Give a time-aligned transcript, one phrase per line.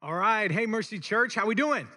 [0.00, 0.48] All right.
[0.48, 1.88] Hey, Mercy Church, how we doing?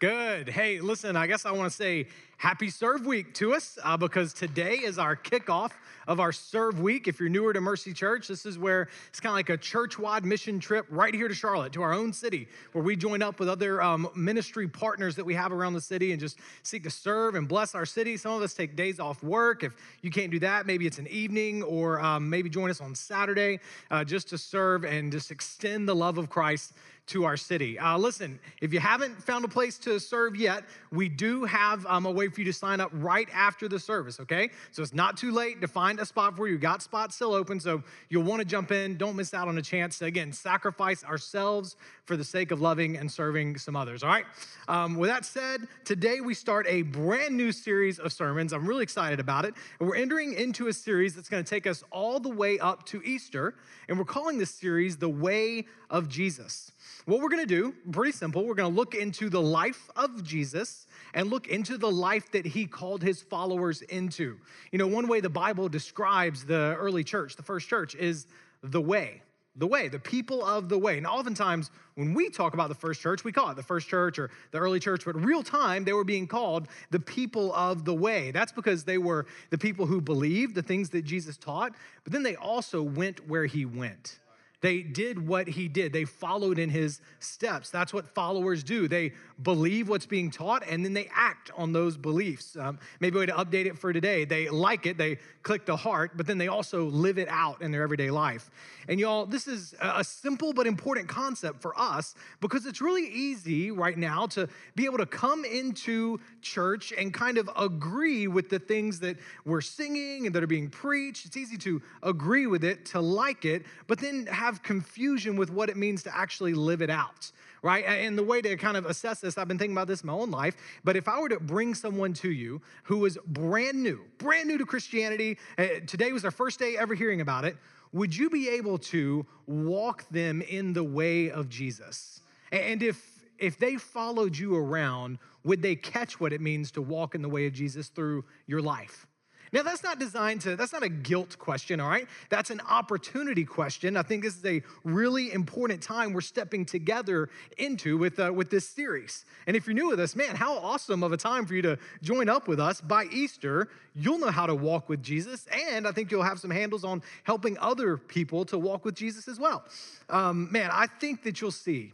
[0.00, 0.48] Good.
[0.48, 4.32] Hey, listen, I guess I want to say happy Serve Week to us uh, because
[4.32, 5.70] today is our kickoff
[6.08, 7.06] of our Serve Week.
[7.06, 10.00] If you're newer to Mercy Church, this is where it's kind of like a church
[10.00, 13.38] wide mission trip right here to Charlotte, to our own city, where we join up
[13.38, 16.90] with other um, ministry partners that we have around the city and just seek to
[16.90, 18.16] serve and bless our city.
[18.16, 19.62] Some of us take days off work.
[19.62, 22.96] If you can't do that, maybe it's an evening or um, maybe join us on
[22.96, 23.60] Saturday
[23.92, 26.72] uh, just to serve and just extend the love of Christ
[27.06, 27.78] to our city.
[27.78, 32.06] Uh, listen, if you haven't found a place to serve yet, we do have um,
[32.06, 34.50] a way for you to sign up right after the service, okay?
[34.70, 36.58] So it's not too late to find a spot for you.
[36.58, 38.96] Got spots still open, so you'll want to jump in.
[38.96, 42.96] Don't miss out on a chance to, again, sacrifice ourselves for the sake of loving
[42.96, 44.24] and serving some others, all right?
[44.68, 48.52] Um, with that said, today we start a brand new series of sermons.
[48.52, 49.54] I'm really excited about it.
[49.80, 52.86] And we're entering into a series that's going to take us all the way up
[52.86, 53.54] to Easter,
[53.88, 56.70] and we're calling this series The Way of Jesus.
[57.04, 61.30] What we're gonna do, pretty simple, we're gonna look into the life of Jesus and
[61.30, 64.38] look into the life that he called his followers into.
[64.70, 68.26] You know, one way the Bible describes the early church, the first church, is
[68.62, 69.22] the way.
[69.56, 70.96] The way, the people of the way.
[70.96, 74.18] And oftentimes, when we talk about the first church, we call it the first church
[74.18, 77.92] or the early church, but real time, they were being called the people of the
[77.92, 78.30] way.
[78.30, 82.22] That's because they were the people who believed the things that Jesus taught, but then
[82.22, 84.20] they also went where he went.
[84.62, 85.92] They did what he did.
[85.92, 87.68] They followed in his steps.
[87.68, 88.88] That's what followers do.
[88.88, 89.12] They
[89.42, 92.56] believe what's being taught and then they act on those beliefs.
[92.56, 94.24] Um, maybe a way to update it for today.
[94.24, 97.72] They like it, they click the heart, but then they also live it out in
[97.72, 98.50] their everyday life.
[98.88, 103.70] And y'all, this is a simple but important concept for us because it's really easy
[103.70, 108.58] right now to be able to come into church and kind of agree with the
[108.58, 111.26] things that we're singing and that are being preached.
[111.26, 115.68] It's easy to agree with it, to like it, but then have confusion with what
[115.68, 117.30] it means to actually live it out
[117.62, 117.84] right?
[117.84, 120.12] And the way to kind of assess this, I've been thinking about this in my
[120.12, 124.00] own life, but if I were to bring someone to you who was brand new,
[124.18, 127.56] brand new to Christianity, uh, today was their first day ever hearing about it,
[127.92, 132.20] would you be able to walk them in the way of Jesus?
[132.50, 137.16] And if if they followed you around, would they catch what it means to walk
[137.16, 139.06] in the way of Jesus through your life?
[139.52, 142.08] Now, that's not designed to, that's not a guilt question, all right?
[142.30, 143.98] That's an opportunity question.
[143.98, 148.48] I think this is a really important time we're stepping together into with, uh, with
[148.48, 149.26] this series.
[149.46, 151.78] And if you're new with us, man, how awesome of a time for you to
[152.02, 152.80] join up with us.
[152.80, 156.50] By Easter, you'll know how to walk with Jesus, and I think you'll have some
[156.50, 159.64] handles on helping other people to walk with Jesus as well.
[160.08, 161.92] Um, man, I think that you'll see.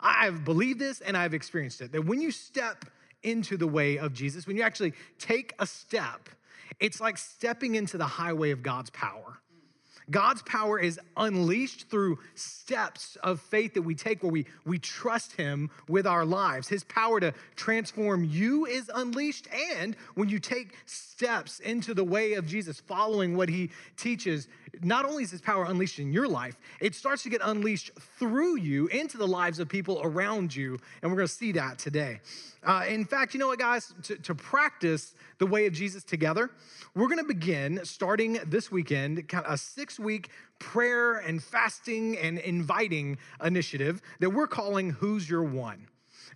[0.00, 2.84] I've believed this and I've experienced it that when you step
[3.22, 6.28] into the way of Jesus, when you actually take a step,
[6.78, 9.40] it's like stepping into the highway of God's power.
[10.10, 15.32] God's power is unleashed through steps of faith that we take where we, we trust
[15.32, 16.66] Him with our lives.
[16.66, 19.46] His power to transform you is unleashed.
[19.76, 24.48] And when you take steps into the way of Jesus, following what He teaches,
[24.82, 28.58] not only is this power unleashed in your life, it starts to get unleashed through
[28.58, 30.78] you into the lives of people around you.
[31.02, 32.20] And we're going to see that today.
[32.62, 33.92] Uh, in fact, you know what, guys?
[34.04, 36.50] To, to practice the way of Jesus together,
[36.94, 43.18] we're going to begin starting this weekend a six week prayer and fasting and inviting
[43.42, 45.86] initiative that we're calling Who's Your One?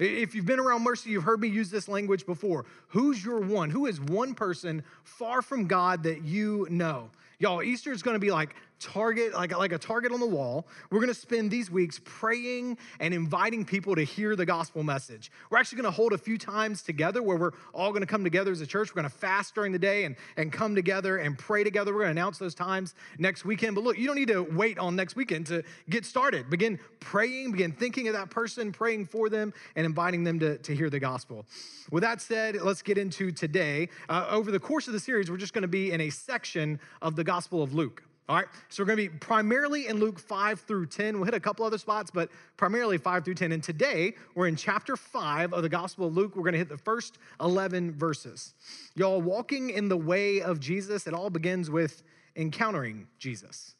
[0.00, 2.64] If you've been around Mercy, you've heard me use this language before.
[2.88, 3.70] Who's your one?
[3.70, 7.10] Who is one person far from God that you know?
[7.44, 8.54] Y'all, Easter is going to be like
[8.84, 10.66] target, like, like a target on the wall.
[10.90, 15.32] We're going to spend these weeks praying and inviting people to hear the gospel message.
[15.50, 18.22] We're actually going to hold a few times together where we're all going to come
[18.22, 18.90] together as a church.
[18.90, 21.92] We're going to fast during the day and, and come together and pray together.
[21.92, 23.74] We're going to announce those times next weekend.
[23.74, 26.50] But look, you don't need to wait on next weekend to get started.
[26.50, 30.74] Begin praying, begin thinking of that person, praying for them, and inviting them to, to
[30.74, 31.46] hear the gospel.
[31.90, 33.88] With that said, let's get into today.
[34.08, 36.78] Uh, over the course of the series, we're just going to be in a section
[37.02, 38.02] of the Gospel of Luke.
[38.26, 41.16] All right, so we're going to be primarily in Luke 5 through 10.
[41.16, 43.52] We'll hit a couple other spots, but primarily 5 through 10.
[43.52, 46.34] And today we're in chapter 5 of the Gospel of Luke.
[46.34, 48.54] We're going to hit the first 11 verses.
[48.94, 52.02] Y'all, walking in the way of Jesus, it all begins with
[52.34, 53.73] encountering Jesus.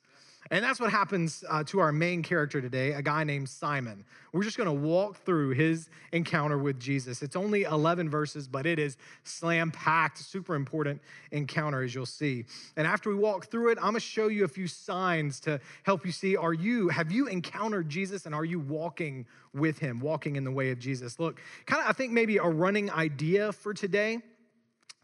[0.50, 4.04] And that's what happens uh, to our main character today, a guy named Simon.
[4.32, 7.22] We're just going to walk through his encounter with Jesus.
[7.22, 11.00] It's only 11 verses, but it is slam packed, super important
[11.30, 12.44] encounter, as you'll see.
[12.76, 15.60] And after we walk through it, I'm going to show you a few signs to
[15.84, 19.98] help you see are you, have you encountered Jesus and are you walking with him,
[19.98, 21.18] walking in the way of Jesus?
[21.18, 24.18] Look, kind of, I think maybe a running idea for today.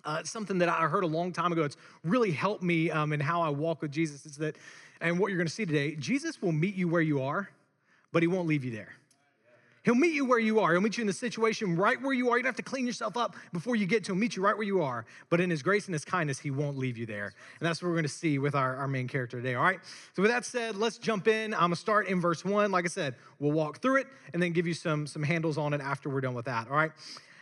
[0.02, 1.62] Uh, something that I heard a long time ago.
[1.62, 4.24] It's really helped me um, in how I walk with Jesus.
[4.24, 4.56] Is that
[5.00, 7.50] and what you're going to see today, Jesus will meet you where you are,
[8.12, 8.94] but he won't leave you there.
[9.82, 10.72] He'll meet you where you are.
[10.72, 12.36] He'll meet you in the situation right where you are.
[12.36, 14.20] You don't have to clean yourself up before you get to him.
[14.20, 15.06] Meet you right where you are.
[15.30, 17.32] But in his grace and his kindness, he won't leave you there.
[17.58, 19.54] And that's what we're going to see with our, our main character today.
[19.54, 19.80] All right.
[20.14, 21.54] So with that said, let's jump in.
[21.54, 22.70] I'm gonna start in verse one.
[22.70, 25.72] Like I said, we'll walk through it and then give you some, some handles on
[25.72, 26.68] it after we're done with that.
[26.68, 26.92] All right.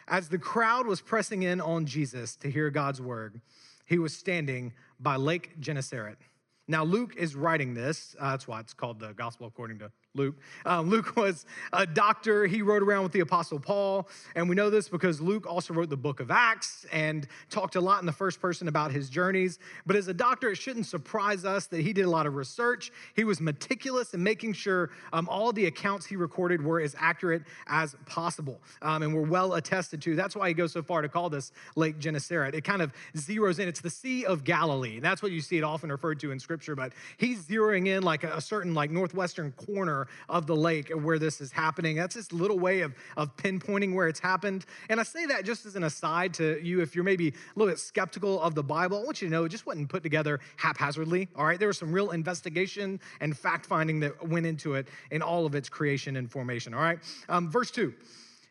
[0.06, 3.40] As the crowd was pressing in on Jesus to hear God's word,
[3.84, 6.18] he was standing by Lake Gennesaret.
[6.68, 8.14] Now, Luke is writing this.
[8.20, 10.36] Uh, that's why it's called the Gospel according to Luke.
[10.64, 12.46] Um, Luke was a doctor.
[12.46, 14.08] He rode around with the Apostle Paul.
[14.34, 17.80] And we know this because Luke also wrote the book of Acts and talked a
[17.80, 19.58] lot in the first person about his journeys.
[19.86, 22.90] But as a doctor, it shouldn't surprise us that he did a lot of research.
[23.16, 27.42] He was meticulous in making sure um, all the accounts he recorded were as accurate
[27.66, 30.16] as possible um, and were well attested to.
[30.16, 32.54] That's why he goes so far to call this Lake Gennesaret.
[32.54, 33.68] It kind of zeroes in.
[33.68, 35.00] It's the Sea of Galilee.
[35.00, 36.74] That's what you see it often referred to in Scripture.
[36.74, 39.97] But he's zeroing in like a, a certain like northwestern corner
[40.28, 41.96] of the lake where this is happening.
[41.96, 44.66] That's this little way of, of pinpointing where it's happened.
[44.88, 47.72] And I say that just as an aside to you, if you're maybe a little
[47.72, 50.40] bit skeptical of the Bible, I want you to know it just wasn't put together
[50.56, 51.28] haphazardly.
[51.34, 55.22] All right, there was some real investigation and fact finding that went into it in
[55.22, 56.74] all of its creation and formation.
[56.74, 56.98] All right,
[57.28, 57.94] um, verse two.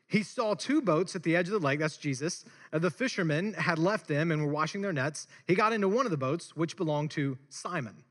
[0.10, 1.80] He saw two boats at the edge of the lake.
[1.80, 2.46] That's Jesus.
[2.72, 5.28] The fishermen had left them and were washing their nets.
[5.48, 8.06] He got into one of the boats, which belonged to Simon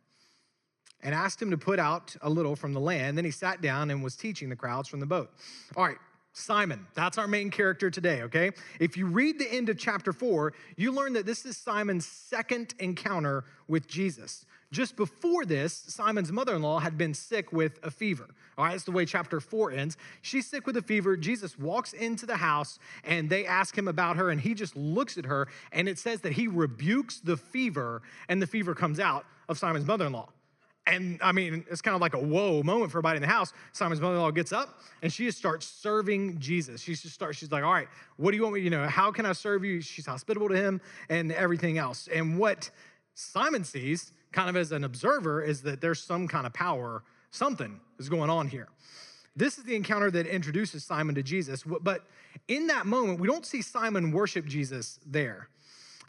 [1.03, 3.17] and asked him to put out a little from the land.
[3.17, 5.31] Then he sat down and was teaching the crowds from the boat.
[5.77, 5.99] All right,
[6.33, 8.51] Simon, that's our main character today, okay?
[8.79, 12.75] If you read the end of chapter four, you learn that this is Simon's second
[12.79, 14.45] encounter with Jesus.
[14.73, 18.27] Just before this, Simon's mother in law had been sick with a fever.
[18.59, 19.97] All right, that's the way chapter four ends.
[20.23, 21.17] She's sick with a fever.
[21.17, 25.17] Jesus walks into the house and they ask him about her, and he just looks
[25.17, 29.25] at her, and it says that he rebukes the fever, and the fever comes out
[29.49, 30.31] of Simon's mother in law.
[30.87, 33.53] And I mean, it's kind of like a whoa moment for everybody in the house.
[33.73, 36.81] Simon's mother-in-law gets up and she just starts serving Jesus.
[36.81, 39.11] She just starts, she's like, all right, what do you want me, you know, how
[39.11, 39.81] can I serve you?
[39.81, 42.09] She's hospitable to him and everything else.
[42.15, 42.71] And what
[43.15, 47.81] Simon sees, kind of as an observer, is that there's some kind of power, something
[47.99, 48.69] is going on here.
[49.35, 51.65] This is the encounter that introduces Simon to Jesus.
[51.65, 52.05] But
[52.47, 55.49] in that moment, we don't see Simon worship Jesus there.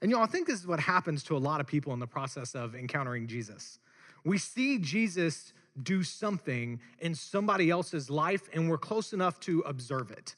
[0.01, 2.07] And know, I think this is what happens to a lot of people in the
[2.07, 3.79] process of encountering Jesus
[4.23, 10.11] we see Jesus do something in somebody else's life and we're close enough to observe
[10.11, 10.35] it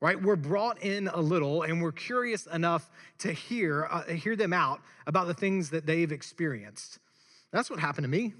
[0.00, 0.20] right?
[0.20, 4.80] We're brought in a little and we're curious enough to hear uh, hear them out
[5.06, 6.98] about the things that they've experienced.
[7.52, 8.34] That's what happened to me.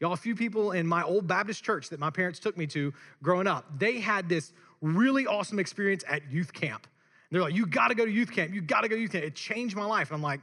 [0.00, 2.92] Y'all a few people in my old baptist church that my parents took me to
[3.22, 6.86] growing up they had this really awesome experience at youth camp.
[7.30, 8.52] They're like you got to go to youth camp.
[8.52, 9.24] You got to go to youth camp.
[9.24, 10.10] It changed my life.
[10.10, 10.40] And i'm like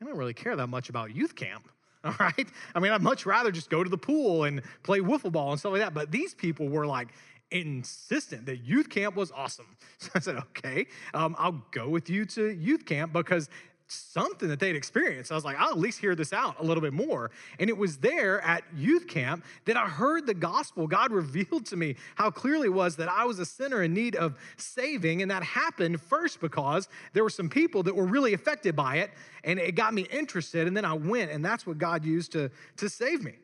[0.00, 1.68] i don't really care that much about youth camp
[2.04, 2.48] all right?
[2.74, 5.60] I mean, I'd much rather just go to the pool and play wiffle ball and
[5.60, 5.94] stuff like that.
[5.94, 7.08] But these people were like
[7.50, 9.66] insistent that youth camp was awesome.
[9.98, 13.50] So I said, okay, um, I'll go with you to youth camp because
[13.90, 15.32] something that they'd experienced.
[15.32, 17.30] I was like, I'll at least hear this out a little bit more.
[17.58, 20.86] And it was there at youth camp that I heard the gospel.
[20.86, 24.16] God revealed to me how clearly it was that I was a sinner in need
[24.16, 25.22] of saving.
[25.22, 29.10] And that happened first because there were some people that were really affected by it.
[29.44, 30.66] And it got me interested.
[30.66, 33.34] And then I went, and that's what God used to, to save me.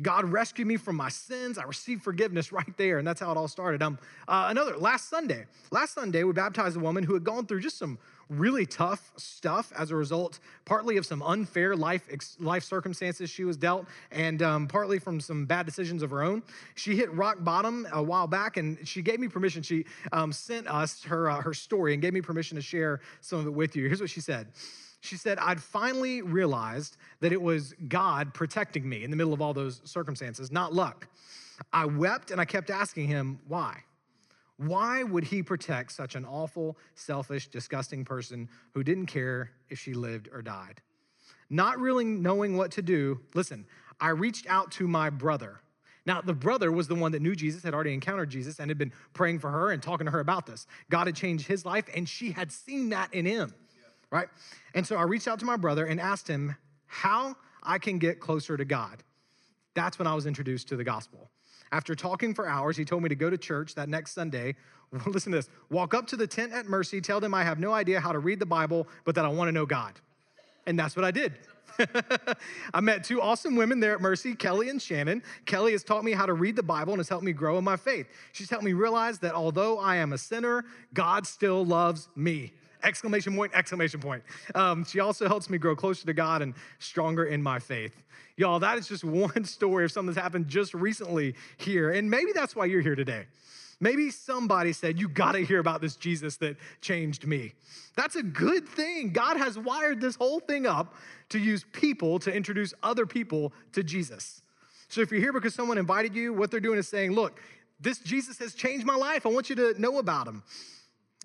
[0.00, 1.58] God rescued me from my sins.
[1.58, 3.82] I received forgiveness right there, and that's how it all started.
[3.82, 7.60] Um, uh, another last Sunday, last Sunday we baptized a woman who had gone through
[7.60, 12.08] just some really tough stuff as a result, partly of some unfair life
[12.40, 16.42] life circumstances she was dealt, and um, partly from some bad decisions of her own.
[16.74, 19.62] She hit rock bottom a while back, and she gave me permission.
[19.62, 23.40] She um, sent us her uh, her story and gave me permission to share some
[23.40, 23.86] of it with you.
[23.86, 24.48] Here's what she said.
[25.02, 29.42] She said, I'd finally realized that it was God protecting me in the middle of
[29.42, 31.08] all those circumstances, not luck.
[31.72, 33.82] I wept and I kept asking him, why?
[34.58, 39.92] Why would he protect such an awful, selfish, disgusting person who didn't care if she
[39.92, 40.80] lived or died?
[41.50, 43.66] Not really knowing what to do, listen,
[44.00, 45.60] I reached out to my brother.
[46.06, 48.78] Now, the brother was the one that knew Jesus, had already encountered Jesus, and had
[48.78, 50.68] been praying for her and talking to her about this.
[50.90, 53.52] God had changed his life, and she had seen that in him,
[54.12, 54.28] right?
[54.74, 56.54] And so I reached out to my brother and asked him
[56.86, 59.02] how I can get closer to God.
[59.74, 61.30] That's when I was introduced to the gospel.
[61.72, 64.54] After talking for hours, he told me to go to church that next Sunday.
[65.06, 67.72] Listen to this walk up to the tent at Mercy, tell them I have no
[67.72, 69.94] idea how to read the Bible, but that I want to know God.
[70.66, 71.32] And that's what I did.
[72.74, 75.22] I met two awesome women there at Mercy, Kelly and Shannon.
[75.46, 77.64] Kelly has taught me how to read the Bible and has helped me grow in
[77.64, 78.06] my faith.
[78.32, 82.52] She's helped me realize that although I am a sinner, God still loves me.
[82.82, 84.22] Exclamation point, exclamation point.
[84.54, 88.02] Um, she also helps me grow closer to God and stronger in my faith.
[88.36, 91.90] Y'all, that is just one story of something that's happened just recently here.
[91.90, 93.26] And maybe that's why you're here today.
[93.80, 97.52] Maybe somebody said, You got to hear about this Jesus that changed me.
[97.96, 99.12] That's a good thing.
[99.12, 100.94] God has wired this whole thing up
[101.30, 104.42] to use people to introduce other people to Jesus.
[104.88, 107.40] So if you're here because someone invited you, what they're doing is saying, Look,
[107.80, 109.26] this Jesus has changed my life.
[109.26, 110.44] I want you to know about him.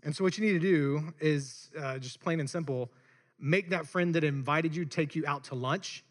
[0.03, 2.89] And so, what you need to do is uh, just plain and simple
[3.39, 6.03] make that friend that invited you take you out to lunch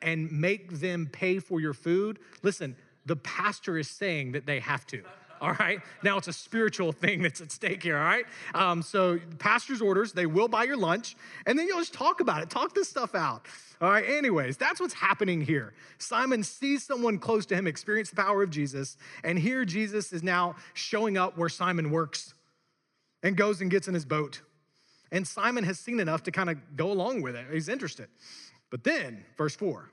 [0.00, 2.18] and make them pay for your food.
[2.42, 5.02] Listen, the pastor is saying that they have to.
[5.40, 5.80] All right.
[6.04, 7.98] Now it's a spiritual thing that's at stake here.
[7.98, 8.24] All right.
[8.54, 12.42] Um, so pastor's orders, they will buy your lunch, and then you'll just talk about
[12.42, 12.50] it.
[12.50, 13.46] Talk this stuff out.
[13.80, 14.04] All right.
[14.08, 15.74] Anyways, that's what's happening here.
[15.98, 20.22] Simon sees someone close to him experience the power of Jesus, and here Jesus is
[20.22, 22.34] now showing up where Simon works
[23.22, 24.42] and goes and gets in his boat.
[25.10, 27.46] And Simon has seen enough to kind of go along with it.
[27.52, 28.08] He's interested.
[28.70, 29.90] But then, verse 4,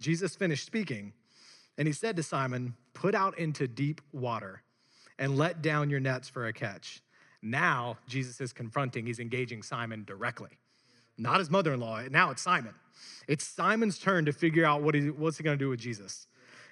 [0.00, 1.12] Jesus finished speaking,
[1.76, 4.62] and he said to Simon, Put out into deep water
[5.18, 7.02] and let down your nets for a catch.
[7.42, 10.50] Now, Jesus is confronting, he's engaging Simon directly.
[11.18, 12.74] Not his mother in law, now it's Simon.
[13.26, 16.26] It's Simon's turn to figure out what he, what's he gonna do with Jesus.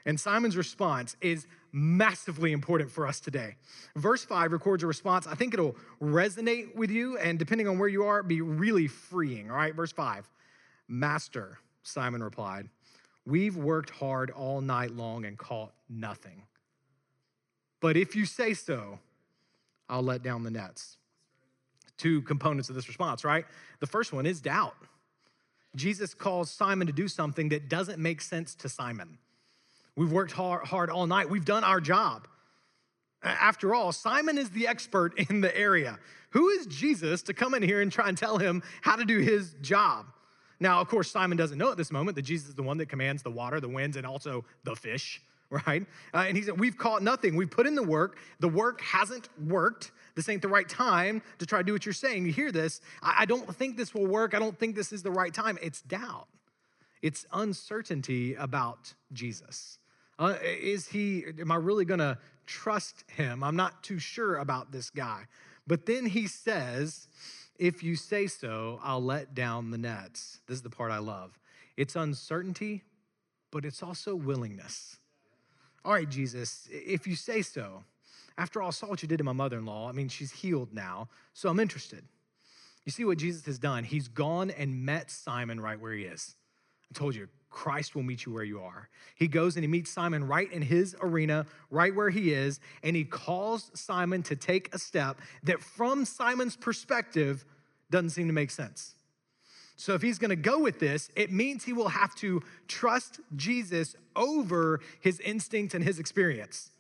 [0.09, 3.57] And Simon's response is massively important for us today.
[3.95, 5.27] Verse 5 records a response.
[5.27, 9.51] I think it'll resonate with you, and depending on where you are, be really freeing.
[9.51, 10.27] All right, verse 5.
[10.89, 12.71] Master, Simon replied,
[13.27, 16.45] We've worked hard all night long and caught nothing.
[17.81, 19.01] But if you say so,
[19.91, 20.97] I'll let down the nets.
[21.99, 23.45] Two components of this response, right?
[23.81, 24.75] The first one is doubt.
[25.77, 29.19] Jesus calls Simon to do something that doesn't make sense to Simon.
[29.99, 31.29] We've worked hard, hard all night.
[31.29, 32.29] We've done our job.
[33.21, 35.99] After all, Simon is the expert in the area.
[36.31, 39.19] Who is Jesus to come in here and try and tell him how to do
[39.19, 40.07] his job?
[40.61, 42.89] Now, of course, Simon doesn't know at this moment that Jesus is the one that
[42.89, 45.85] commands the water, the winds, and also the fish, right?
[46.15, 47.35] Uh, and he said, We've caught nothing.
[47.35, 48.19] We've put in the work.
[48.39, 49.91] The work hasn't worked.
[50.15, 52.25] This ain't the right time to try to do what you're saying.
[52.25, 52.81] You hear this.
[53.03, 54.33] I, I don't think this will work.
[54.33, 55.59] I don't think this is the right time.
[55.61, 56.29] It's doubt,
[57.03, 59.81] it's uncertainty about Jesus.
[60.19, 63.45] Uh, is he, am I really gonna trust him?
[63.45, 65.25] I'm not too sure about this guy.
[65.67, 67.09] But then he says,
[67.59, 70.41] If you say so, I'll let down the nets.
[70.47, 71.39] This is the part I love.
[71.77, 72.83] It's uncertainty,
[73.51, 74.97] but it's also willingness.
[75.85, 77.85] All right, Jesus, if you say so.
[78.37, 79.89] After all, I saw what you did to my mother in law.
[79.89, 82.05] I mean, she's healed now, so I'm interested.
[82.85, 83.85] You see what Jesus has done?
[83.85, 86.37] He's gone and met Simon right where he is.
[86.91, 88.89] I told you, Christ will meet you where you are.
[89.15, 92.95] He goes and he meets Simon right in his arena, right where he is, and
[92.95, 97.45] he calls Simon to take a step that, from Simon's perspective,
[97.91, 98.95] doesn't seem to make sense.
[99.77, 103.95] So, if he's gonna go with this, it means he will have to trust Jesus
[104.17, 106.71] over his instincts and his experience.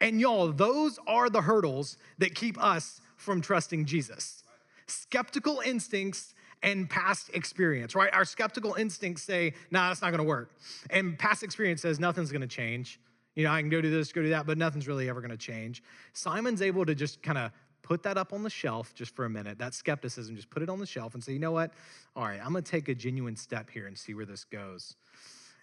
[0.00, 4.44] And y'all, those are the hurdles that keep us from trusting Jesus.
[4.86, 8.12] Skeptical instincts and past experience, right?
[8.12, 10.50] Our skeptical instincts say, nah, that's not gonna work.
[10.90, 13.00] And past experience says nothing's gonna change.
[13.34, 15.36] You know, I can go do this, go do that, but nothing's really ever gonna
[15.36, 15.82] change.
[16.12, 19.30] Simon's able to just kind of put that up on the shelf just for a
[19.30, 21.72] minute, that skepticism, just put it on the shelf and say, you know what?
[22.16, 24.96] All right, I'm gonna take a genuine step here and see where this goes.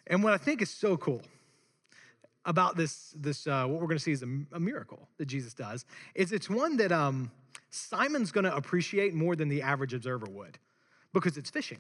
[0.07, 1.21] And what I think is so cool
[2.45, 5.85] about this, this uh, what we're gonna see is a, a, miracle that Jesus does,
[6.13, 7.31] is it's one that um,
[7.71, 10.59] Simon's gonna appreciate more than the average observer would
[11.13, 11.79] because it's fishing.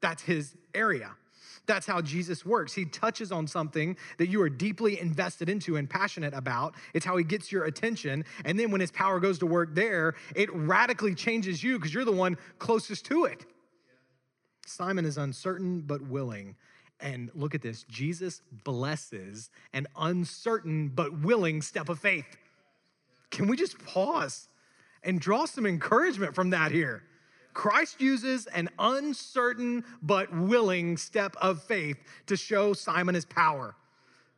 [0.00, 1.10] That's his area.
[1.66, 2.72] That's how Jesus works.
[2.72, 6.74] He touches on something that you are deeply invested into and passionate about.
[6.94, 8.24] It's how he gets your attention.
[8.44, 12.04] And then when his power goes to work there, it radically changes you because you're
[12.04, 13.44] the one closest to it.
[14.64, 16.56] Simon is uncertain but willing.
[17.00, 22.36] And look at this Jesus blesses an uncertain but willing step of faith.
[23.30, 24.48] Can we just pause
[25.02, 27.02] and draw some encouragement from that here?
[27.56, 31.96] Christ uses an uncertain but willing step of faith
[32.26, 33.74] to show Simon his power.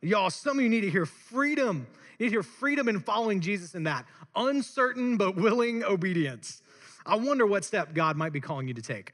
[0.01, 1.85] Y'all, some of you need to hear freedom.
[2.17, 4.05] You need to hear freedom in following Jesus in that
[4.37, 6.61] uncertain but willing obedience.
[7.05, 9.11] I wonder what step God might be calling you to take.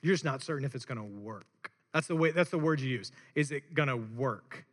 [0.00, 1.72] You're just not certain if it's gonna work.
[1.92, 3.10] That's the way, that's the word you use.
[3.34, 4.64] Is it gonna work?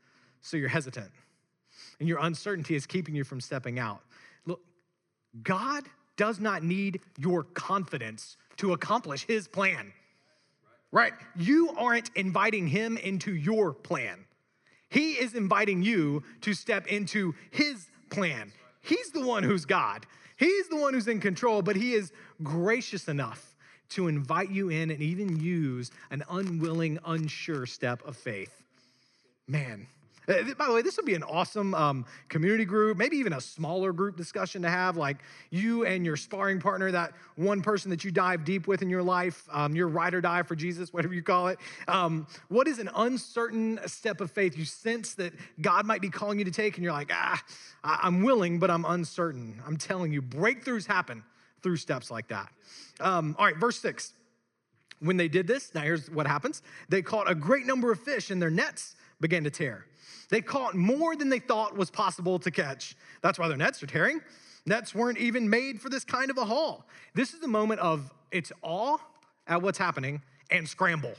[0.42, 1.10] So you're hesitant.
[2.00, 4.02] And your uncertainty is keeping you from stepping out.
[4.46, 4.62] Look,
[5.42, 9.92] God does not need your confidence to accomplish his plan.
[10.92, 11.14] Right?
[11.36, 14.26] You aren't inviting him into your plan.
[14.90, 18.52] He is inviting you to step into his plan.
[18.82, 20.06] He's the one who's God.
[20.38, 22.12] He's the one who's in control, but he is
[22.44, 23.56] gracious enough
[23.90, 28.62] to invite you in and even use an unwilling, unsure step of faith.
[29.48, 29.88] Man,
[30.58, 33.92] by the way, this would be an awesome um, community group, maybe even a smaller
[33.92, 35.18] group discussion to have, like
[35.50, 39.04] you and your sparring partner, that one person that you dive deep with in your
[39.04, 41.60] life, um, your ride or die for Jesus, whatever you call it.
[41.88, 46.40] Um, what is an uncertain step of faith you sense that God might be calling
[46.40, 47.42] you to take, and you're like, ah,
[47.84, 49.62] I'm willing, but I'm uncertain.
[49.66, 51.24] I'm telling you, breakthroughs happen
[51.62, 52.50] through steps like that.
[53.00, 54.14] Um, all right, verse six.
[55.00, 56.62] When they did this, now here's what happens.
[56.90, 59.86] They caught a great number of fish, in their nets began to tear.
[60.30, 62.96] They caught more than they thought was possible to catch.
[63.22, 64.22] That's why their nets are tearing.
[64.66, 66.86] Nets weren't even made for this kind of a haul.
[67.14, 68.98] This is the moment of it's awe
[69.48, 71.14] at what's happening and scramble,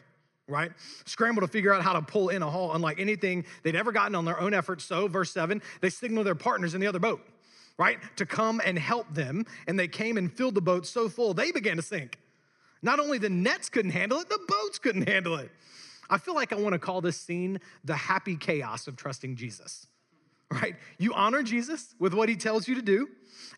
[0.49, 0.73] right?
[1.05, 4.15] Scramble to figure out how to pull in a haul, unlike anything they'd ever gotten
[4.15, 4.85] on their own efforts.
[4.85, 7.21] So, verse seven, they signal their partners in the other boat,
[7.79, 9.45] right, to come and help them.
[9.67, 12.19] And they came and filled the boat so full they began to sink.
[12.81, 15.51] Not only the nets couldn't handle it, the boats couldn't handle it.
[16.13, 19.87] I feel like I want to call this scene the happy chaos of trusting Jesus,
[20.53, 20.77] right?
[20.99, 23.09] You honor Jesus with what he tells you to do,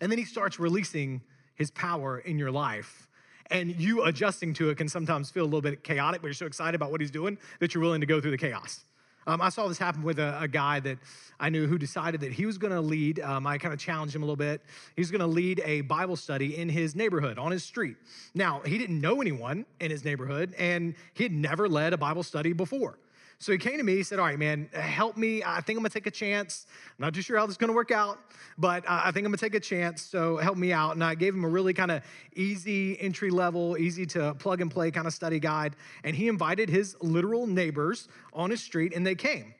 [0.00, 1.20] and then he starts releasing
[1.56, 3.08] his power in your life.
[3.50, 6.46] And you adjusting to it can sometimes feel a little bit chaotic, but you're so
[6.46, 8.84] excited about what he's doing that you're willing to go through the chaos.
[9.26, 10.99] Um, I saw this happen with a, a, guy that
[11.40, 13.21] I knew who decided that he was going to lead.
[13.21, 14.61] Um, I kind of challenged him a little bit.
[14.97, 17.97] He's going to lead a Bible study in his neighborhood, on his street.
[18.35, 22.23] Now, he didn't know anyone in his neighborhood, and he had never led a Bible
[22.23, 22.99] study before.
[23.45, 25.43] So he came to me, he said, All right, man, help me.
[25.45, 26.65] I think I'm gonna take a chance.
[26.99, 28.19] I'm not too sure how this is gonna work out,
[28.57, 30.00] but I think I'm gonna take a chance.
[30.00, 30.95] So help me out.
[30.95, 32.02] And I gave him a really kind of
[32.35, 35.76] easy entry level, easy to plug and play kind of study guide.
[36.04, 39.52] And he invited his literal neighbors on his street, and they came.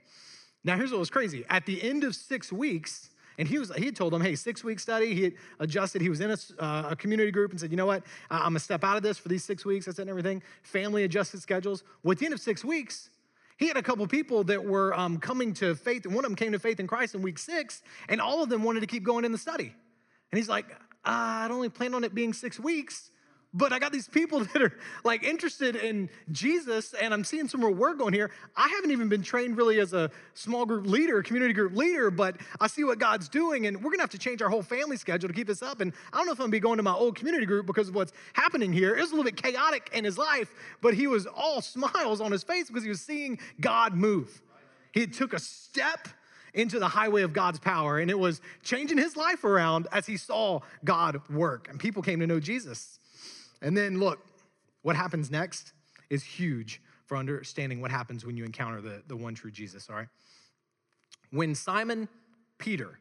[0.64, 1.44] Now, here's what was crazy.
[1.51, 4.64] At the end of six weeks, and he was he had told them, hey, six
[4.64, 5.14] week study.
[5.14, 6.01] He had adjusted.
[6.01, 8.61] He was in a, uh, a community group and said, you know what, I'm gonna
[8.61, 9.87] step out of this for these six weeks.
[9.88, 10.42] I said everything.
[10.62, 11.83] Family adjusted schedules.
[12.03, 13.11] Well, at the end of six weeks,
[13.56, 16.36] he had a couple people that were um, coming to faith, and one of them
[16.36, 19.04] came to faith in Christ in week six, and all of them wanted to keep
[19.04, 19.74] going in the study.
[20.32, 20.66] And he's like,
[21.04, 23.10] I'd only planned on it being six weeks,
[23.54, 27.60] but I got these people that are like interested in Jesus, and I'm seeing some
[27.60, 28.30] more work going here.
[28.56, 32.36] I haven't even been trained really as a small group leader, community group leader, but
[32.60, 35.28] I see what God's doing, and we're gonna have to change our whole family schedule
[35.28, 35.80] to keep this up.
[35.80, 37.88] And I don't know if I'm gonna be going to my old community group because
[37.88, 38.96] of what's happening here.
[38.96, 42.32] It was a little bit chaotic in his life, but he was all smiles on
[42.32, 44.42] his face because he was seeing God move.
[44.92, 46.08] He took a step
[46.54, 50.16] into the highway of God's power, and it was changing his life around as he
[50.16, 51.68] saw God work.
[51.68, 53.00] And people came to know Jesus.
[53.64, 54.20] And then look,
[54.83, 55.72] what happens next
[56.11, 59.96] is huge for understanding what happens when you encounter the, the one true Jesus, all
[59.96, 60.09] right?
[61.31, 62.09] When Simon
[62.59, 62.98] Peter,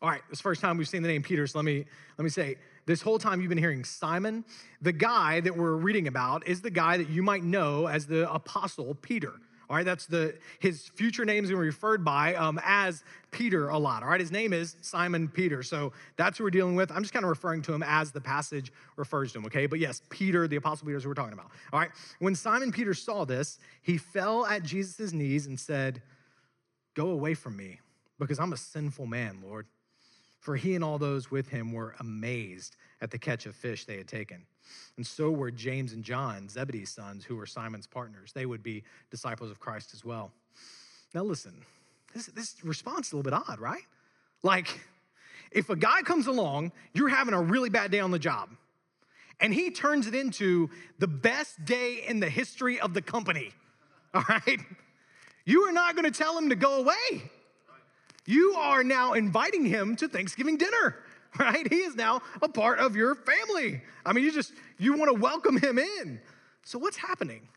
[0.00, 1.84] all right, this first time we've seen the name Peter, so let me
[2.16, 2.56] let me say,
[2.86, 4.44] this whole time you've been hearing Simon,
[4.80, 8.32] the guy that we're reading about is the guy that you might know as the
[8.32, 9.32] apostle Peter.
[9.70, 14.02] All right, that's the his future name is referred by um, as Peter a lot.
[14.02, 15.62] All right, his name is Simon Peter.
[15.62, 16.90] So that's who we're dealing with.
[16.90, 19.66] I'm just kind of referring to him as the passage refers to him, okay?
[19.66, 21.50] But yes, Peter, the apostle Peter is who we're talking about.
[21.72, 26.00] All right, when Simon Peter saw this, he fell at Jesus' knees and said,
[26.94, 27.80] Go away from me,
[28.18, 29.66] because I'm a sinful man, Lord.
[30.40, 33.96] For he and all those with him were amazed at the catch of fish they
[33.96, 34.44] had taken.
[34.96, 38.32] And so were James and John, Zebedee's sons, who were Simon's partners.
[38.32, 40.32] They would be disciples of Christ as well.
[41.14, 41.64] Now, listen,
[42.14, 43.82] this, this response is a little bit odd, right?
[44.42, 44.80] Like,
[45.50, 48.50] if a guy comes along, you're having a really bad day on the job,
[49.40, 53.52] and he turns it into the best day in the history of the company,
[54.14, 54.60] all right?
[55.44, 57.30] You are not gonna tell him to go away.
[58.26, 60.96] You are now inviting him to Thanksgiving dinner.
[61.38, 61.66] right?
[61.68, 63.82] He is now a part of your family.
[64.04, 66.20] I mean, you just, you want to welcome him in.
[66.64, 67.48] So what's happening?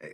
[0.00, 0.08] Eh,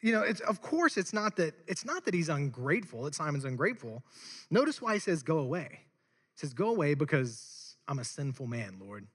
[0.00, 3.44] you know, it's of course it's not that it's not that he's ungrateful, that Simon's
[3.44, 4.02] ungrateful.
[4.50, 5.80] Notice why he says go away.
[6.34, 9.06] He says, Go away because I'm a sinful man, Lord.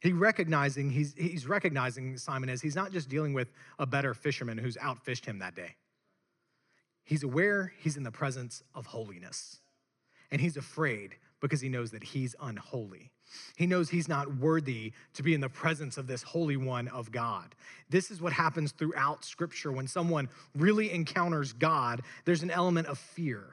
[0.00, 4.56] He recognizing he's, he's recognizing Simon as he's not just dealing with a better fisherman
[4.56, 5.74] who's outfished him that day.
[7.02, 9.58] He's aware he's in the presence of holiness.
[10.30, 13.10] And he's afraid because he knows that he's unholy.
[13.56, 17.12] He knows he's not worthy to be in the presence of this Holy One of
[17.12, 17.54] God.
[17.90, 19.70] This is what happens throughout Scripture.
[19.70, 23.44] When someone really encounters God, there's an element of fear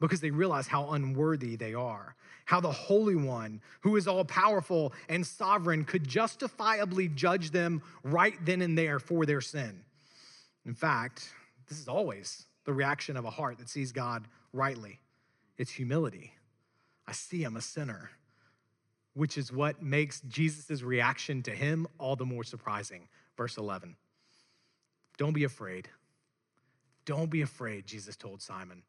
[0.00, 2.14] because they realize how unworthy they are.
[2.44, 8.34] How the Holy One, who is all powerful and sovereign, could justifiably judge them right
[8.44, 9.84] then and there for their sin.
[10.66, 11.32] In fact,
[11.68, 14.98] this is always the reaction of a heart that sees God rightly
[15.60, 16.32] it's humility.
[17.10, 18.10] I see I'm a sinner
[19.14, 23.08] which is what makes Jesus' reaction to him all the more surprising.
[23.36, 23.96] Verse 11
[25.18, 25.88] Don't be afraid.
[27.06, 28.82] Don't be afraid, Jesus told Simon.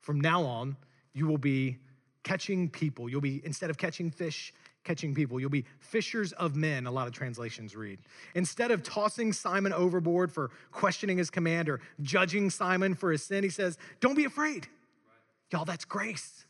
[0.00, 0.76] From now on,
[1.12, 1.78] you will be
[2.24, 3.08] catching people.
[3.08, 4.52] You'll be, instead of catching fish,
[4.82, 5.38] catching people.
[5.38, 8.00] You'll be fishers of men, a lot of translations read.
[8.34, 13.44] Instead of tossing Simon overboard for questioning his command or judging Simon for his sin,
[13.44, 14.66] he says, Don't be afraid.
[15.52, 16.44] Y'all, that's grace.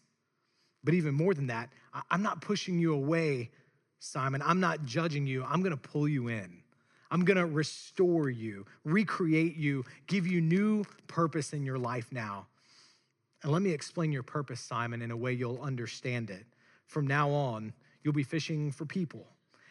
[0.83, 1.71] But even more than that,
[2.11, 3.51] I'm not pushing you away,
[3.99, 4.43] Simon.
[4.45, 5.45] I'm not judging you.
[5.45, 6.63] I'm going to pull you in.
[7.11, 12.47] I'm going to restore you, recreate you, give you new purpose in your life now.
[13.43, 16.45] And let me explain your purpose, Simon, in a way you'll understand it.
[16.87, 19.27] From now on, you'll be fishing for people.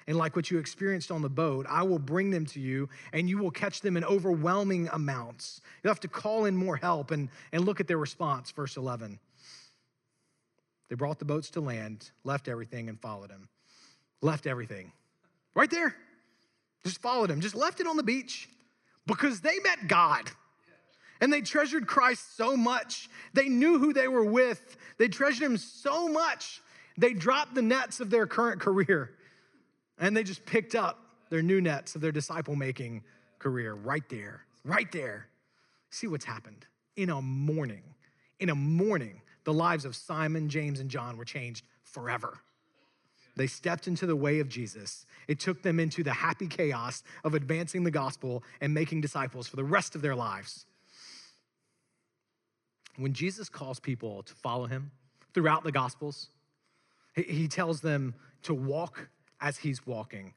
[0.07, 3.29] And like what you experienced on the boat, I will bring them to you and
[3.29, 5.61] you will catch them in overwhelming amounts.
[5.83, 9.19] You'll have to call in more help and, and look at their response, verse 11.
[10.89, 13.47] They brought the boats to land, left everything, and followed him.
[14.21, 14.91] Left everything.
[15.55, 15.95] Right there.
[16.83, 18.49] Just followed him, just left it on the beach
[19.05, 20.29] because they met God.
[21.21, 23.09] And they treasured Christ so much.
[23.33, 24.77] They knew who they were with.
[24.97, 26.61] They treasured him so much.
[26.97, 29.11] They dropped the nets of their current career
[29.99, 30.97] and they just picked up
[31.29, 33.03] their new nets of their disciple making
[33.37, 35.27] career right there, right there.
[35.89, 37.83] See what's happened in a morning.
[38.39, 42.39] In a morning, the lives of Simon, James, and John were changed forever.
[43.35, 45.05] They stepped into the way of Jesus.
[45.27, 49.55] It took them into the happy chaos of advancing the gospel and making disciples for
[49.55, 50.65] the rest of their lives.
[52.97, 54.91] When Jesus calls people to follow him
[55.33, 56.29] throughout the gospels,
[57.15, 60.33] he tells them to walk as he's walking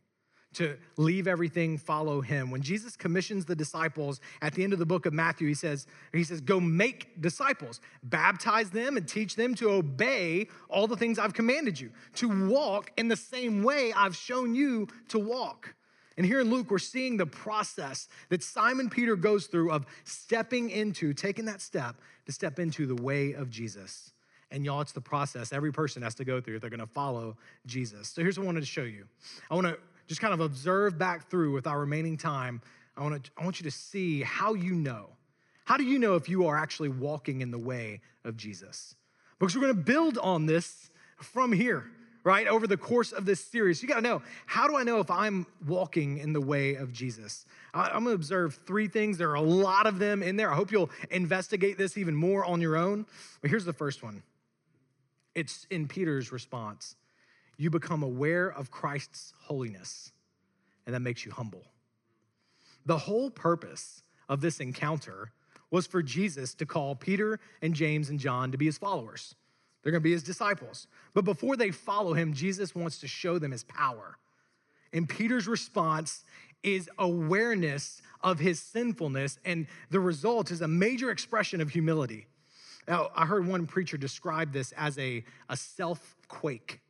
[0.55, 2.51] to leave everything, follow him.
[2.51, 5.87] When Jesus commissions the disciples at the end of the book of Matthew, he says,
[6.13, 11.19] he says, go make disciples, baptize them and teach them to obey all the things
[11.19, 15.75] I've commanded you, to walk in the same way I've shown you to walk.
[16.17, 20.69] And here in Luke, we're seeing the process that Simon Peter goes through of stepping
[20.69, 24.13] into, taking that step to step into the way of Jesus.
[24.51, 27.39] And y'all, it's the process every person has to go through if they're gonna follow
[27.65, 28.09] Jesus.
[28.09, 29.07] So here's what I wanted to show you.
[29.51, 29.77] I wanna
[30.13, 32.61] just kind of observe back through with our remaining time,
[32.99, 35.09] I want, to, I want you to see how you know.
[35.65, 38.95] How do you know if you are actually walking in the way of Jesus?
[39.39, 41.91] Because we're going to build on this from here,
[42.25, 42.47] right?
[42.47, 43.83] Over the course of this series.
[43.83, 46.93] You got to know how do I know if I'm walking in the way of
[46.93, 47.47] Jesus?
[47.73, 49.17] I'm going to observe three things.
[49.17, 50.53] There are a lot of them in there.
[50.53, 53.07] I hope you'll investigate this even more on your own.
[53.41, 54.23] But here's the first one
[55.35, 56.97] it's in Peter's response
[57.57, 60.13] you become aware of Christ's holiness,
[60.87, 61.65] and that makes you humble.
[62.87, 65.33] The whole purpose of this encounter
[65.71, 69.35] was for Jesus to call Peter and James and John to be his followers.
[69.83, 70.87] They're gonna be his disciples.
[71.15, 74.17] But before they follow him, Jesus wants to show them his power.
[74.93, 76.25] And Peter's response
[76.63, 82.27] is awareness of his sinfulness, and the result is a major expression of humility.
[82.87, 86.81] Now, I heard one preacher describe this as a, a self quake.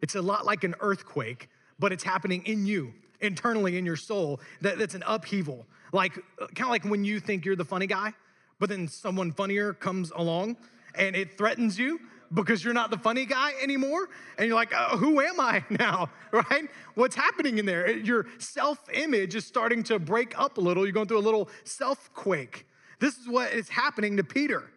[0.00, 4.40] It's a lot like an earthquake, but it's happening in you, internally in your soul.
[4.60, 5.66] That, that's an upheaval.
[5.92, 8.12] Like, uh, kind of like when you think you're the funny guy,
[8.58, 10.56] but then someone funnier comes along
[10.94, 12.00] and it threatens you
[12.34, 14.08] because you're not the funny guy anymore.
[14.36, 16.10] And you're like, oh, who am I now?
[16.30, 16.68] Right?
[16.94, 17.90] What's happening in there?
[17.90, 20.84] Your self image is starting to break up a little.
[20.84, 22.66] You're going through a little self quake.
[23.00, 24.70] This is what is happening to Peter.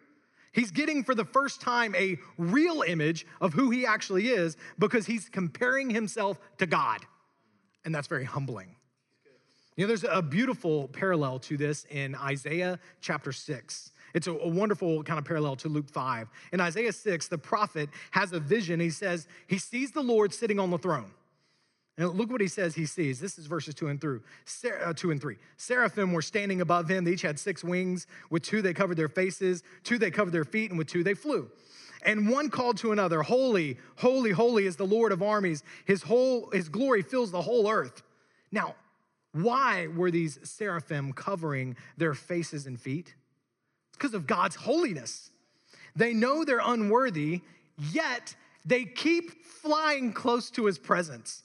[0.52, 5.06] He's getting for the first time a real image of who he actually is because
[5.06, 7.00] he's comparing himself to God.
[7.84, 8.76] And that's very humbling.
[9.76, 13.92] You know, there's a beautiful parallel to this in Isaiah chapter 6.
[14.14, 16.28] It's a, wonderful kind of parallel to Luke 5.
[16.52, 18.78] In Isaiah 6, the prophet has a vision.
[18.78, 21.10] He says, he sees the Lord sitting on the throne.
[21.98, 23.20] And look what he says he sees.
[23.20, 24.22] This is verses two and through
[24.82, 25.36] uh, two and three.
[25.56, 27.04] Seraphim were standing above him.
[27.04, 28.06] They each had six wings.
[28.30, 31.14] With two they covered their faces, two they covered their feet, and with two they
[31.14, 31.50] flew.
[32.04, 35.62] And one called to another, Holy, holy, holy is the Lord of armies.
[35.84, 38.02] His whole his glory fills the whole earth.
[38.50, 38.74] Now,
[39.32, 43.14] why were these seraphim covering their faces and feet?
[43.88, 45.30] It's because of God's holiness.
[45.94, 47.42] They know they're unworthy,
[47.92, 51.42] yet they keep flying close to his presence.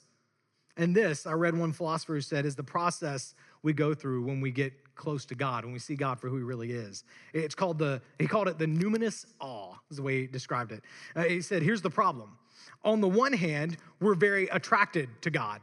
[0.78, 4.40] And this, I read one philosopher who said, is the process we go through when
[4.40, 7.04] we get close to God, when we see God for who he really is.
[7.34, 10.84] It's called the, he called it the numinous awe, is the way he described it.
[11.16, 12.38] Uh, he said, here's the problem.
[12.84, 15.60] On the one hand, we're very attracted to God.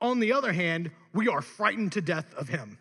[0.00, 2.78] On the other hand, we are frightened to death of him.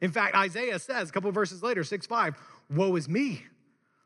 [0.00, 2.34] In fact, Isaiah says a couple verses later, 6 5,
[2.70, 3.44] Woe is me,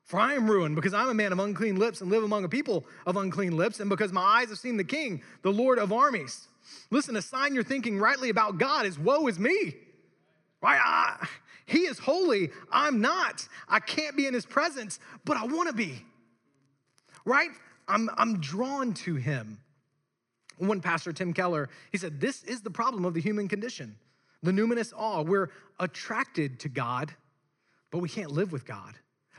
[0.05, 2.49] for I am ruined because I'm a man of unclean lips and live among a
[2.49, 5.93] people of unclean lips, and because my eyes have seen the King, the Lord of
[5.93, 6.49] armies.
[6.91, 9.75] Listen, a sign you're thinking rightly about God is woe is me.
[10.63, 10.81] Right?
[10.83, 11.27] I,
[11.67, 12.51] he is holy.
[12.71, 13.49] I'm not.
[13.69, 16.05] I can't be in his presence, but I want to be.
[17.25, 17.51] Right?
[17.89, 19.59] I'm, I'm drawn to him.
[20.59, 23.97] One pastor, Tim Keller, he said, This is the problem of the human condition
[24.43, 25.23] the numinous awe.
[25.23, 27.11] We're attracted to God,
[27.91, 28.95] but we can't live with God.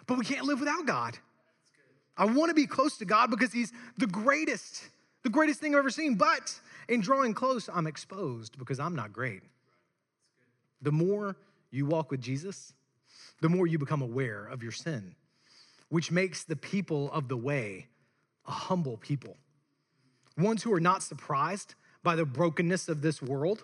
[0.07, 1.17] But we can't live without God.
[2.17, 4.87] I want to be close to God because He's the greatest,
[5.23, 6.15] the greatest thing I've ever seen.
[6.15, 9.41] But in drawing close, I'm exposed because I'm not great.
[10.81, 11.35] The more
[11.71, 12.73] you walk with Jesus,
[13.41, 15.15] the more you become aware of your sin,
[15.89, 17.87] which makes the people of the way
[18.47, 19.35] a humble people.
[20.37, 23.63] Ones who are not surprised by the brokenness of this world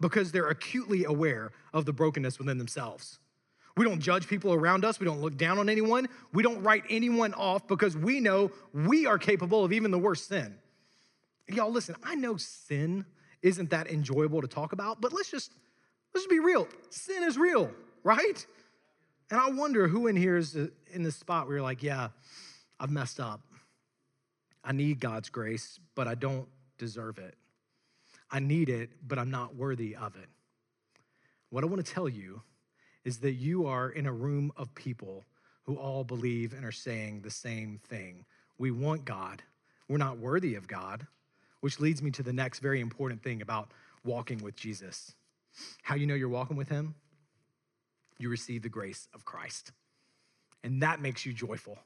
[0.00, 3.18] because they're acutely aware of the brokenness within themselves.
[3.76, 4.98] We don't judge people around us.
[4.98, 6.08] We don't look down on anyone.
[6.32, 10.28] We don't write anyone off because we know we are capable of even the worst
[10.28, 10.54] sin.
[11.48, 13.04] Y'all, listen, I know sin
[13.42, 15.52] isn't that enjoyable to talk about, but let's just
[16.14, 16.66] let's just be real.
[16.88, 17.70] Sin is real,
[18.02, 18.46] right?
[19.30, 22.08] And I wonder who in here is in this spot where you're like, yeah,
[22.80, 23.40] I've messed up.
[24.64, 27.34] I need God's grace, but I don't deserve it.
[28.30, 30.28] I need it, but I'm not worthy of it.
[31.50, 32.42] What I want to tell you
[33.06, 35.24] is that you are in a room of people
[35.62, 38.24] who all believe and are saying the same thing.
[38.58, 39.44] We want God.
[39.88, 41.06] We're not worthy of God,
[41.60, 43.70] which leads me to the next very important thing about
[44.04, 45.14] walking with Jesus.
[45.84, 46.96] How you know you're walking with Him?
[48.18, 49.70] You receive the grace of Christ.
[50.64, 51.78] And that makes you joyful.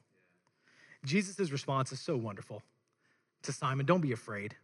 [1.05, 2.63] Jesus' response is so wonderful
[3.43, 4.55] to Simon Don't be afraid.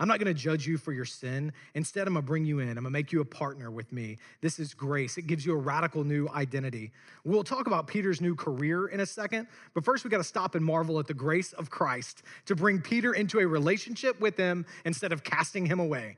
[0.00, 1.52] I'm not gonna judge you for your sin.
[1.74, 2.68] Instead, I'm gonna bring you in.
[2.68, 4.18] I'm gonna make you a partner with me.
[4.40, 5.18] This is grace.
[5.18, 6.92] It gives you a radical new identity.
[7.24, 10.64] We'll talk about Peter's new career in a second, but first we gotta stop and
[10.64, 15.12] marvel at the grace of Christ to bring Peter into a relationship with him instead
[15.12, 16.16] of casting him away.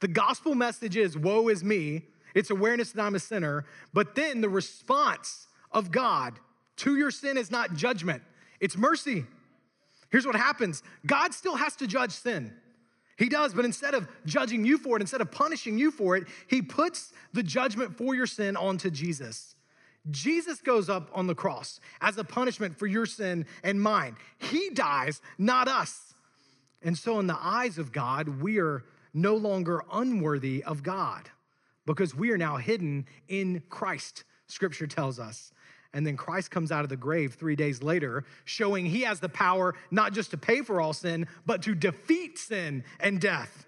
[0.00, 4.40] The gospel message is woe is me, it's awareness that I'm a sinner, but then
[4.40, 6.40] the response of God
[6.78, 8.22] to your sin is not judgment,
[8.58, 9.26] it's mercy.
[10.10, 12.52] Here's what happens God still has to judge sin.
[13.18, 16.24] He does, but instead of judging you for it, instead of punishing you for it,
[16.46, 19.54] he puts the judgment for your sin onto Jesus.
[20.10, 24.16] Jesus goes up on the cross as a punishment for your sin and mine.
[24.38, 26.14] He dies, not us.
[26.82, 31.30] And so, in the eyes of God, we are no longer unworthy of God
[31.86, 35.52] because we are now hidden in Christ, scripture tells us.
[35.94, 39.28] And then Christ comes out of the grave three days later, showing he has the
[39.28, 43.66] power not just to pay for all sin, but to defeat sin and death.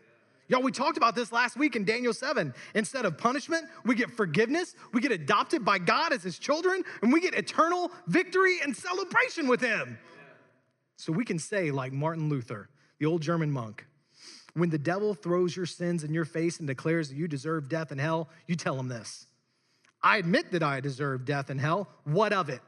[0.49, 2.53] Y'all, we talked about this last week in Daniel 7.
[2.75, 7.13] Instead of punishment, we get forgiveness, we get adopted by God as his children, and
[7.13, 9.99] we get eternal victory and celebration with him.
[10.97, 13.87] So we can say, like Martin Luther, the old German monk,
[14.53, 17.91] when the devil throws your sins in your face and declares that you deserve death
[17.91, 19.27] and hell, you tell him this
[20.05, 21.89] I admit that I deserve death and hell.
[22.05, 22.61] What of it?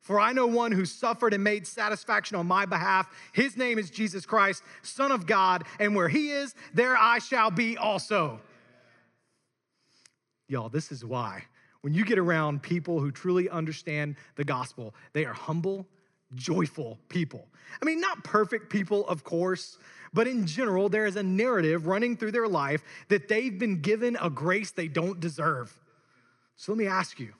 [0.00, 3.06] For I know one who suffered and made satisfaction on my behalf.
[3.34, 7.50] His name is Jesus Christ, Son of God, and where he is, there I shall
[7.50, 8.40] be also.
[10.48, 11.44] Y'all, this is why.
[11.82, 15.86] When you get around people who truly understand the gospel, they are humble,
[16.34, 17.46] joyful people.
[17.80, 19.76] I mean, not perfect people, of course,
[20.14, 24.16] but in general, there is a narrative running through their life that they've been given
[24.20, 25.78] a grace they don't deserve.
[26.60, 27.32] So let me ask you,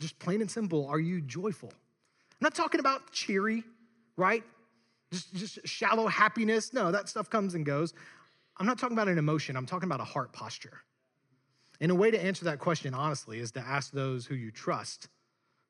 [0.00, 1.68] just plain and simple, are you joyful?
[1.72, 3.62] I'm not talking about cheery,
[4.16, 4.42] right?
[5.12, 6.72] Just, just shallow happiness.
[6.72, 7.94] No, that stuff comes and goes.
[8.56, 10.80] I'm not talking about an emotion, I'm talking about a heart posture.
[11.80, 15.06] And a way to answer that question honestly is to ask those who you trust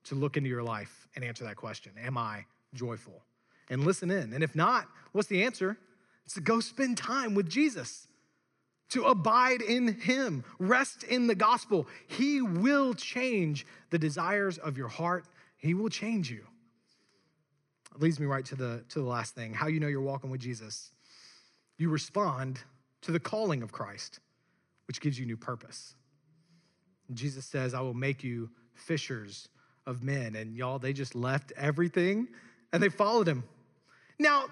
[0.04, 3.22] to look into your life and answer that question Am I joyful?
[3.68, 4.32] And listen in.
[4.32, 5.76] And if not, what's the answer?
[6.24, 8.08] It's to go spend time with Jesus
[8.90, 11.86] to abide in Him, rest in the gospel.
[12.06, 15.24] He will change the desires of your heart,
[15.56, 16.44] He will change you.
[17.98, 20.40] leads me right to the, to the last thing how you know you're walking with
[20.40, 20.90] Jesus.
[21.76, 22.60] You respond
[23.02, 24.20] to the calling of Christ,
[24.86, 25.94] which gives you new purpose.
[27.12, 29.48] Jesus says, I will make you fishers
[29.86, 30.36] of men.
[30.36, 32.28] And y'all, they just left everything
[32.72, 33.44] and they followed him.
[34.18, 34.46] Now,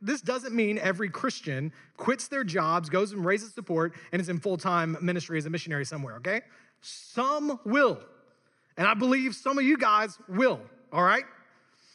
[0.00, 4.38] this doesn't mean every Christian quits their jobs, goes and raises support, and is in
[4.38, 6.42] full time ministry as a missionary somewhere, okay?
[6.80, 7.98] Some will.
[8.76, 10.60] And I believe some of you guys will,
[10.92, 11.24] all right?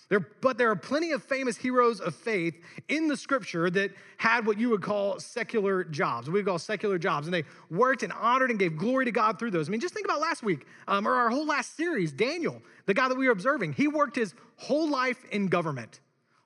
[0.10, 2.54] There, but there are plenty of famous heroes of faith
[2.88, 7.00] in the scripture that had what you would call secular jobs, we would call secular
[7.00, 9.70] jobs, and they worked and honored and gave glory to God through those.
[9.70, 12.94] I mean, just think about last week um, or our whole last series, Daniel, the
[12.94, 13.74] guy that we were observing.
[13.74, 16.00] He worked his whole life in government,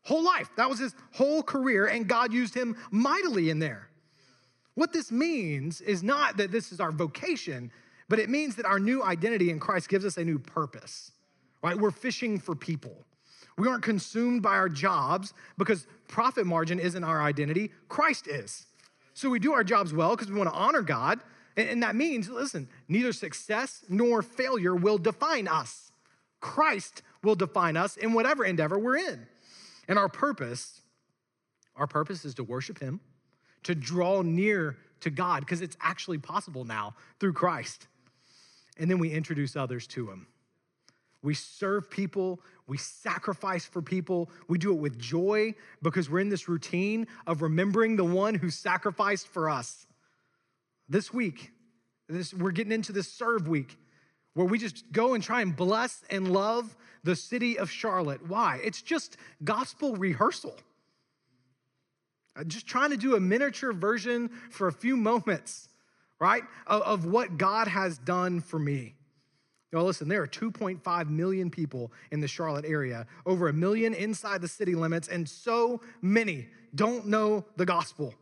[0.08, 0.50] whole life.
[0.56, 3.90] That was his whole career, and God used him mightily in there.
[4.76, 7.72] What this means is not that this is our vocation,
[8.08, 11.12] but it means that our new identity in Christ gives us a new purpose,
[11.62, 11.78] right?
[11.78, 12.96] We're fishing for people.
[13.58, 18.66] We aren't consumed by our jobs because profit margin isn't our identity, Christ is.
[19.14, 21.20] So we do our jobs well because we want to honor God.
[21.58, 25.92] And that means, listen, neither success nor failure will define us.
[26.40, 29.28] Christ will define us in whatever endeavor we're in.
[29.88, 30.82] And our purpose,
[31.76, 33.00] our purpose is to worship Him,
[33.64, 37.88] to draw near to God, because it's actually possible now through Christ.
[38.78, 40.28] And then we introduce others to Him.
[41.24, 46.30] We serve people, we sacrifice for people, we do it with joy because we're in
[46.30, 49.88] this routine of remembering the one who sacrificed for us.
[50.88, 51.52] This week,
[52.08, 53.78] this, we're getting into this serve week
[54.38, 58.22] where we just go and try and bless and love the city of Charlotte.
[58.28, 58.62] Why?
[58.64, 60.56] It's just gospel rehearsal.
[62.36, 65.70] Uh, just trying to do a miniature version for a few moments,
[66.20, 68.94] right, of, of what God has done for me.
[69.74, 74.42] Now, listen, there are 2.5 million people in the Charlotte area, over a million inside
[74.42, 78.14] the city limits, and so many don't know the gospel.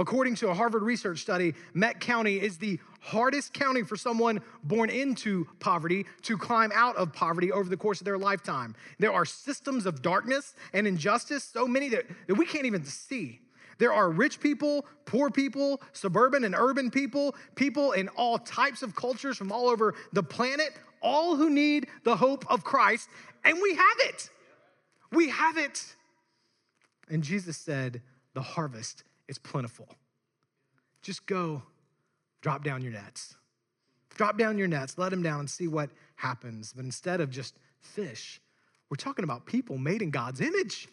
[0.00, 4.88] According to a Harvard research study, Meck County is the hardest county for someone born
[4.88, 8.74] into poverty to climb out of poverty over the course of their lifetime.
[8.98, 13.40] There are systems of darkness and injustice, so many that, that we can't even see.
[13.76, 18.94] There are rich people, poor people, suburban and urban people, people in all types of
[18.94, 20.70] cultures from all over the planet,
[21.02, 23.10] all who need the hope of Christ,
[23.44, 24.30] and we have it.
[25.12, 25.94] We have it.
[27.10, 28.00] And Jesus said,
[28.32, 29.88] The harvest is plentiful.
[31.00, 31.62] Just go,
[32.42, 33.36] drop down your nets.
[34.16, 36.74] Drop down your nets, let them down, and see what happens.
[36.74, 38.40] But instead of just fish,
[38.90, 40.88] we're talking about people made in God's image.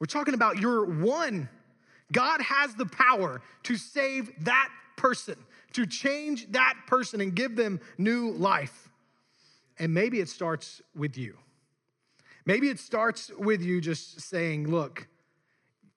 [0.00, 1.48] We're talking about your one
[2.12, 5.36] God has the power to save that person,
[5.72, 8.90] to change that person and give them new life.
[9.78, 11.36] And maybe it starts with you.
[12.46, 15.08] Maybe it starts with you just saying, Look,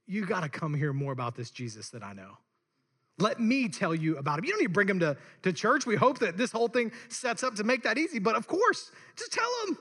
[0.07, 2.37] you got to come hear more about this Jesus that I know.
[3.19, 4.45] Let me tell you about him.
[4.45, 5.85] You don't need to bring him to, to church.
[5.85, 8.19] We hope that this whole thing sets up to make that easy.
[8.19, 9.77] But of course, just tell him.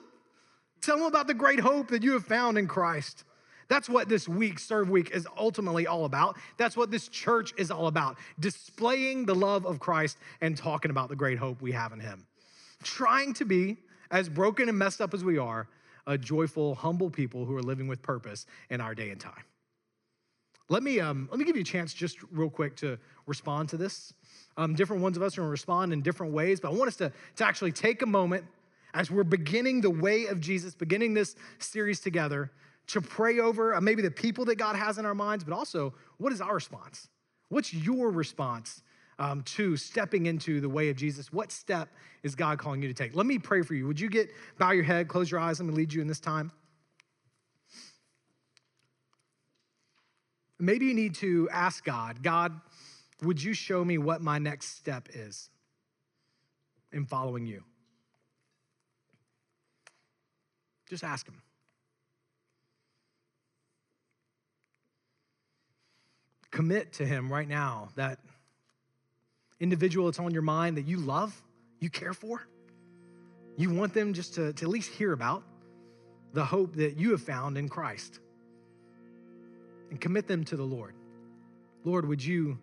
[0.81, 3.25] Tell him about the great hope that you have found in Christ.
[3.69, 6.37] That's what this week, Serve Week, is ultimately all about.
[6.57, 11.09] That's what this church is all about displaying the love of Christ and talking about
[11.09, 12.27] the great hope we have in Him.
[12.83, 13.77] Trying to be,
[14.11, 15.69] as broken and messed up as we are,
[16.07, 19.43] a joyful, humble people who are living with purpose in our day and time.
[20.69, 23.77] Let me, um, let me give you a chance just real quick to respond to
[23.77, 24.13] this.
[24.57, 26.89] Um, different ones of us are going to respond in different ways, but I want
[26.89, 28.45] us to, to actually take a moment
[28.95, 32.51] as we're beginning the way of Jesus, beginning this series together,
[32.89, 35.95] to pray over uh, maybe the people that God has in our minds, but also
[36.19, 37.09] what is our response?
[37.49, 38.83] What's your response
[39.19, 41.33] um, to stepping into the way of Jesus?
[41.33, 41.89] What step
[42.23, 43.15] is God calling you to take?
[43.15, 43.87] Let me pray for you.
[43.87, 46.21] Would you get, bow your head, close your eyes, let me lead you in this
[46.21, 46.51] time.
[50.59, 52.59] Maybe you need to ask God, God,
[53.23, 55.51] would you show me what my next step is
[56.93, 57.63] in following you?
[60.89, 61.43] Just ask Him.
[66.57, 68.19] commit to Him right now, that
[69.61, 71.39] individual that's on your mind that you love,
[71.81, 72.49] you care for.
[73.59, 75.43] You want them just to, to at least hear about
[76.33, 78.21] the hope that you have found in Christ.
[79.91, 80.95] And commit them to the Lord.
[81.85, 82.59] Lord, would you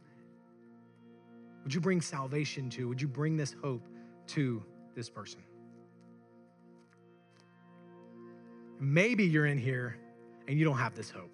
[1.64, 2.90] would you bring salvation to?
[2.90, 3.88] Would you bring this hope
[4.28, 4.62] to
[4.96, 5.42] this person?
[8.80, 9.98] Maybe you're in here
[10.48, 11.34] and you don't have this hope.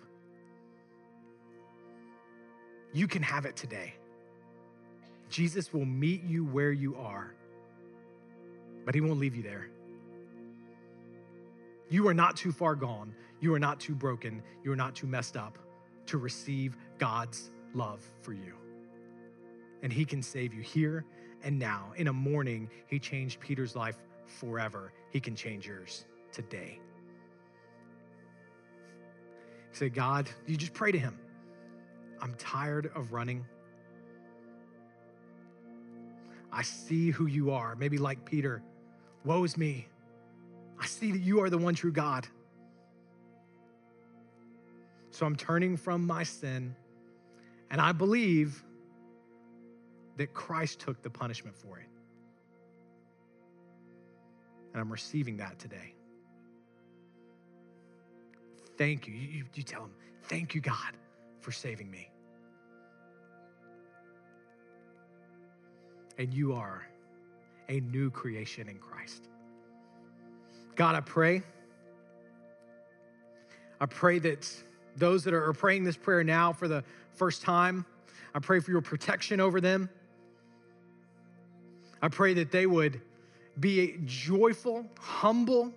[2.94, 3.96] You can have it today.
[5.30, 7.34] Jesus will meet you where you are,
[8.86, 9.70] but he won't leave you there.
[11.90, 13.16] You are not too far gone.
[13.40, 14.44] You are not too broken.
[14.64, 15.58] You are not too messed up
[16.10, 18.54] to receive God's love for you.
[19.82, 21.06] And He can save you here
[21.44, 21.94] and now.
[21.96, 24.92] In a morning, He changed Peter's life forever.
[25.12, 26.80] He can change yours today.
[29.72, 31.18] Say, God, you just pray to Him.
[32.22, 33.46] I'm tired of running.
[36.52, 37.76] I see who you are.
[37.76, 38.64] Maybe like Peter,
[39.24, 39.88] woe is me.
[40.80, 42.28] I see that you are the one true God.
[45.20, 46.74] So I'm turning from my sin,
[47.70, 48.64] and I believe
[50.16, 51.88] that Christ took the punishment for it.
[54.72, 55.94] And I'm receiving that today.
[58.78, 59.14] Thank you.
[59.14, 59.92] You, you tell him,
[60.24, 60.94] thank you, God,
[61.42, 62.10] for saving me.
[66.18, 66.88] And you are
[67.68, 69.28] a new creation in Christ.
[70.78, 71.44] God, I pray.
[73.82, 74.64] I pray that
[74.98, 76.84] those that are praying this prayer now for the
[77.14, 77.86] first time,
[78.34, 79.90] I pray for your protection over them.
[82.02, 83.02] I pray that they would
[83.60, 85.74] be joyful, humble,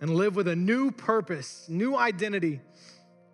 [0.00, 2.60] and live with a new purpose, new identity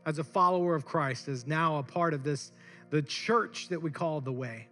[0.07, 2.53] as a follower of Christ, as now a part of this,
[2.91, 4.69] the church that we call the way.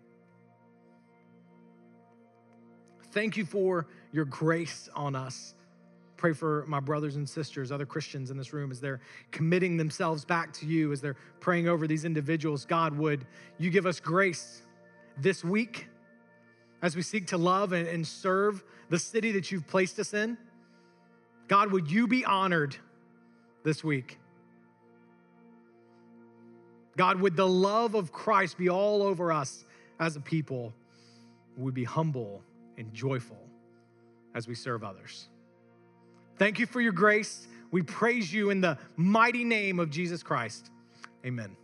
[3.13, 5.55] Thank you for your grace on us.
[6.23, 9.01] Pray for my brothers and sisters, other Christians in this room, as they're
[9.33, 12.65] committing themselves back to you, as they're praying over these individuals.
[12.65, 13.27] God, would
[13.59, 14.63] you give us grace
[15.19, 15.89] this week
[16.81, 20.39] as we seek to love and, serve the city that you've placed us in?
[21.49, 22.77] God, would you be honored
[23.65, 24.21] this week?
[26.97, 29.65] God, would the love of Christ be all over us
[29.99, 30.73] as a people?
[31.57, 32.45] Would be humble
[32.79, 33.41] and joyful
[34.37, 35.29] as we serve others.
[36.43, 37.47] Thank you for your grace.
[37.71, 40.73] We praise you in the mighty name of Jesus Christ.
[41.25, 41.57] Amen.